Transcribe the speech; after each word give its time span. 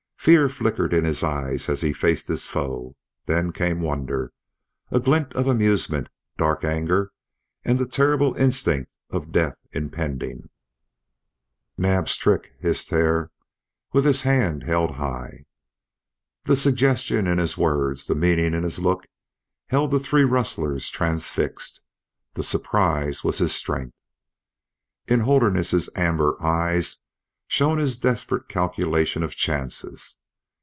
Fear 0.23 0.49
flickered 0.49 0.93
in 0.93 1.03
his 1.03 1.23
eyes 1.23 1.67
as 1.67 1.81
he 1.81 1.93
faced 1.93 2.27
his 2.27 2.45
foe; 2.47 2.95
then 3.25 3.51
came 3.51 3.81
wonder, 3.81 4.31
a 4.91 4.99
glint 4.99 5.33
of 5.33 5.47
amusement, 5.47 6.09
dark 6.37 6.63
anger, 6.63 7.11
and 7.65 7.79
the 7.79 7.87
terrible 7.87 8.35
instinct 8.35 8.91
of 9.09 9.31
death 9.31 9.57
impending. 9.71 10.49
"Naab's 11.75 12.15
trick!" 12.15 12.53
hissed 12.59 12.91
Hare, 12.91 13.31
with 13.93 14.05
his 14.05 14.21
hand 14.21 14.61
held 14.61 14.97
high. 14.97 15.47
The 16.43 16.55
suggestion 16.55 17.25
in 17.25 17.39
his 17.39 17.57
words, 17.57 18.05
the 18.05 18.13
meaning 18.13 18.53
in 18.53 18.61
his 18.61 18.77
look, 18.77 19.07
held 19.69 19.89
the 19.89 19.99
three 19.99 20.23
rustlers 20.23 20.91
transfixed. 20.91 21.81
The 22.35 22.43
surprise 22.43 23.23
was 23.23 23.39
his 23.39 23.55
strength. 23.55 23.95
In 25.07 25.21
Holderness's 25.21 25.89
amber 25.95 26.35
eyes 26.39 27.01
shone 27.47 27.77
his 27.79 27.99
desperate 27.99 28.47
calculation 28.47 29.23
of 29.23 29.35
chances. 29.35 30.15